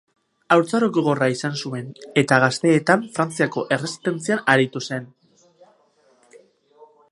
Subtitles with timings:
[0.53, 1.91] Haurtzaro gogorra izan zuen,
[2.21, 5.09] eta gaztetan Frantziako Erresistentzian aritu zen.